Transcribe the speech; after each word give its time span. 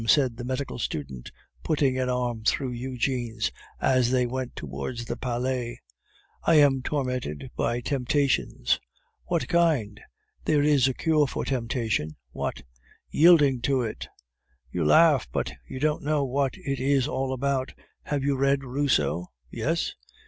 said 0.07 0.35
the 0.35 0.43
medical 0.43 0.79
student, 0.79 1.31
putting 1.61 1.95
an 1.99 2.09
arm 2.09 2.43
through 2.43 2.71
Eugene's 2.71 3.51
as 3.79 4.09
they 4.09 4.25
went 4.25 4.55
towards 4.55 5.05
the 5.05 5.15
Palais. 5.15 5.79
"I 6.41 6.55
am 6.55 6.81
tormented 6.81 7.51
by 7.55 7.81
temptations." 7.81 8.79
"What 9.25 9.47
kind? 9.47 10.01
There 10.43 10.63
is 10.63 10.87
a 10.87 10.95
cure 10.95 11.27
for 11.27 11.45
temptation." 11.45 12.15
"What?" 12.31 12.63
"Yielding 13.11 13.61
to 13.61 13.83
it." 13.83 14.07
"You 14.71 14.85
laugh, 14.85 15.27
but 15.31 15.53
you 15.67 15.79
don't 15.79 16.01
know 16.01 16.25
what 16.25 16.55
it 16.57 16.79
is 16.79 17.07
all 17.07 17.31
about. 17.31 17.75
Have 18.05 18.23
you 18.23 18.35
read 18.37 18.63
Rousseau?" 18.63 19.27
"Yes." 19.51 19.93